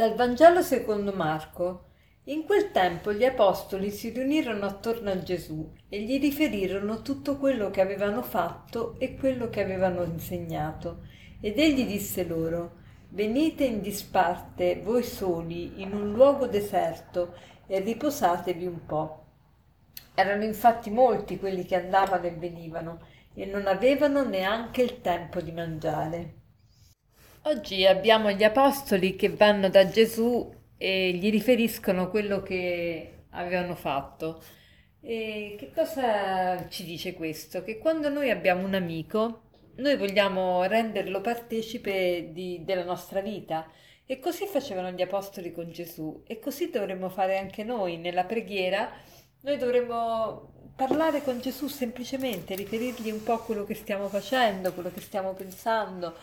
[0.00, 1.88] Dal Vangelo secondo Marco.
[2.24, 7.68] In quel tempo gli apostoli si riunirono attorno a Gesù e gli riferirono tutto quello
[7.68, 11.02] che avevano fatto e quello che avevano insegnato.
[11.38, 12.76] Ed egli disse loro,
[13.10, 17.34] Venite in disparte voi soli in un luogo deserto
[17.66, 19.24] e riposatevi un po'.
[20.14, 23.00] Erano infatti molti quelli che andavano e venivano
[23.34, 26.39] e non avevano neanche il tempo di mangiare.
[27.44, 34.42] Oggi abbiamo gli apostoli che vanno da Gesù e gli riferiscono quello che avevano fatto.
[35.00, 37.64] E che cosa ci dice questo?
[37.64, 39.44] Che quando noi abbiamo un amico,
[39.76, 43.66] noi vogliamo renderlo partecipe di, della nostra vita.
[44.04, 48.92] E così facevano gli apostoli con Gesù e così dovremmo fare anche noi nella preghiera.
[49.40, 55.00] Noi dovremmo parlare con Gesù semplicemente, riferirgli un po' quello che stiamo facendo, quello che
[55.00, 56.14] stiamo pensando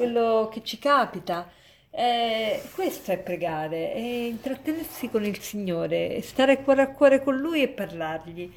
[0.00, 1.50] quello che ci capita.
[1.90, 7.60] Eh, questo è pregare, è intrattenersi con il Signore, stare cuore a cuore con Lui
[7.60, 8.50] e parlargli.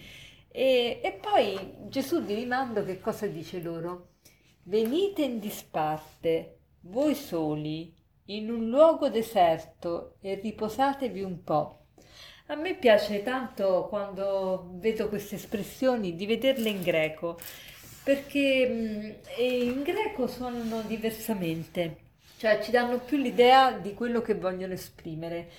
[0.49, 4.11] E, e poi Gesù di rimando che cosa dice loro?
[4.63, 7.93] Venite in disparte, voi soli,
[8.27, 11.79] in un luogo deserto e riposatevi un po'.
[12.47, 17.37] A me piace tanto quando vedo queste espressioni di vederle in greco
[18.03, 19.09] perché mm,
[19.39, 21.97] in greco suonano diversamente,
[22.37, 25.49] cioè ci danno più l'idea di quello che vogliono esprimere.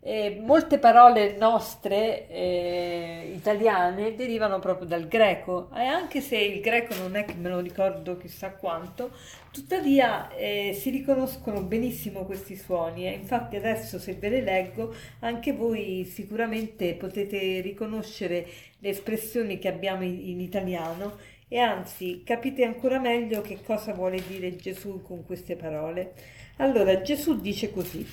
[0.00, 5.70] E molte parole nostre eh, italiane derivano proprio dal greco.
[5.74, 9.10] E anche se il greco non è che me lo ricordo chissà quanto,
[9.50, 13.08] tuttavia eh, si riconoscono benissimo questi suoni.
[13.08, 18.46] E infatti adesso se ve le leggo anche voi sicuramente potete riconoscere
[18.78, 21.16] le espressioni che abbiamo in, in italiano
[21.48, 26.12] e anzi capite ancora meglio che cosa vuole dire Gesù con queste parole.
[26.56, 28.06] Allora Gesù dice così,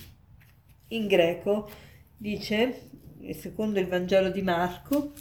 [0.89, 1.69] in greco
[2.17, 2.89] dice,
[3.33, 5.11] secondo il Vangelo di Marco,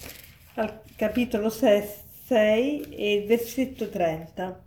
[0.55, 1.83] al capitolo 6,
[2.27, 4.65] 6 e il versetto 30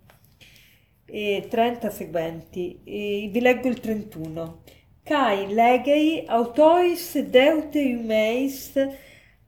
[1.05, 2.81] e 30 seguenti.
[2.83, 4.63] E vi leggo il 31.
[5.03, 8.73] Kai legei autois deute iumeis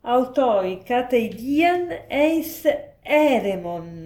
[0.02, 2.66] autoi kateidian eis
[3.04, 4.06] Eremon,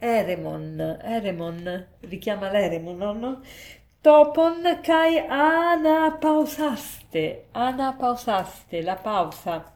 [0.00, 3.40] Eremon, Eremon, richiama l'Eremon, no?
[4.02, 9.72] Topon kai anapausaste, anapausaste, la pausa.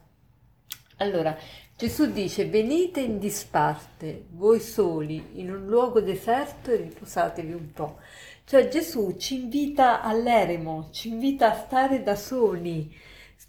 [0.97, 1.35] Allora,
[1.75, 7.97] Gesù dice, venite in disparte, voi soli, in un luogo deserto e riposatevi un po'.
[8.45, 12.93] Cioè Gesù ci invita all'eremo, ci invita a stare da soli,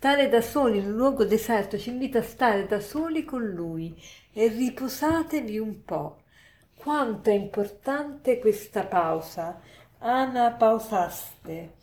[0.01, 3.95] stare da soli in un luogo deserto, ci invita a stare da soli con Lui
[4.33, 6.23] e riposatevi un po'.
[6.75, 9.61] Quanto è importante questa pausa.
[9.99, 11.75] Ana pausaste.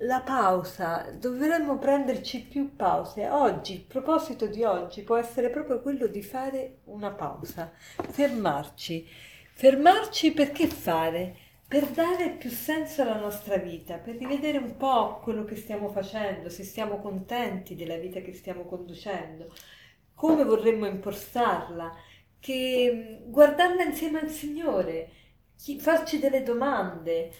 [0.00, 3.26] La pausa, dovremmo prenderci più pause.
[3.30, 7.72] Oggi, il proposito di oggi può essere proprio quello di fare una pausa,
[8.10, 9.08] fermarci.
[9.54, 11.47] Fermarci perché fare?
[11.68, 16.48] Per dare più senso alla nostra vita, per rivedere un po' quello che stiamo facendo,
[16.48, 19.52] se siamo contenti della vita che stiamo conducendo,
[20.14, 21.94] come vorremmo impostarla,
[22.40, 25.10] che guardarla insieme al Signore,
[25.78, 27.30] farci delle domande,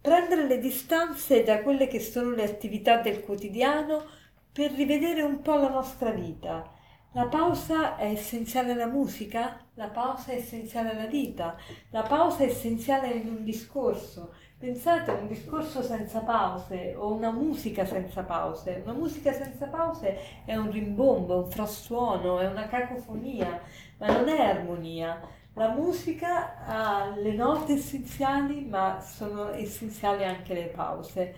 [0.00, 4.04] prendere le distanze da quelle che sono le attività del quotidiano
[4.52, 6.72] per rivedere un po' la nostra vita.
[7.14, 11.56] La pausa è essenziale alla musica, la pausa è essenziale alla vita,
[11.90, 14.32] la pausa è essenziale in un discorso,
[14.64, 18.80] Pensate a un discorso senza pause o una musica senza pause.
[18.82, 20.16] Una musica senza pause
[20.46, 23.60] è un rimbombo, un frastuono, è una cacofonia,
[23.98, 25.20] ma non è armonia.
[25.52, 31.34] La musica ha le note essenziali, ma sono essenziali anche le pause.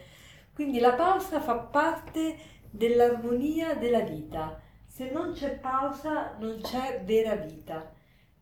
[0.55, 2.37] Quindi la pausa fa parte
[2.71, 4.61] dell'armonia della vita.
[4.97, 7.93] Se non c'è pausa non c'è vera vita.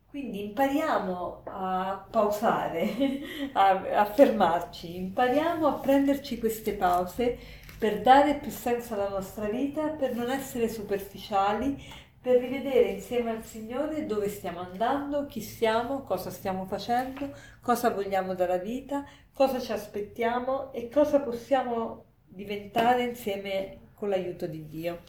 [0.08, 3.18] Quindi impariamo a pausare,
[3.54, 7.36] a, a, fermarci, impariamo a prenderci queste pause
[7.76, 11.76] per dare più senso alla nostra vita, per non essere superficiali,
[12.22, 18.36] per rivedere insieme al Signore dove stiamo andando, chi siamo, cosa stiamo facendo, cosa vogliamo
[18.36, 25.02] dalla vita, cosa ci aspettiamo e cosa possiamo diventare insieme con l'aiuto di Dio.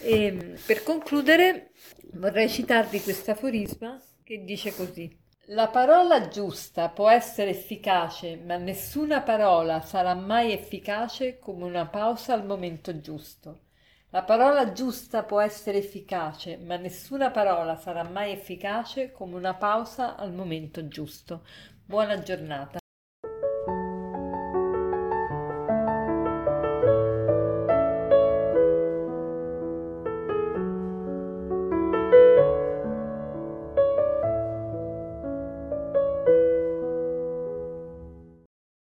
[0.00, 1.70] E per concludere
[2.14, 5.18] vorrei citarvi questo aforisma che dice così.
[5.52, 12.34] La parola giusta può essere efficace, ma nessuna parola sarà mai efficace come una pausa
[12.34, 13.62] al momento giusto.
[14.10, 20.16] La parola giusta può essere efficace, ma nessuna parola sarà mai efficace come una pausa
[20.16, 21.44] al momento giusto.
[21.84, 22.79] Buona giornata.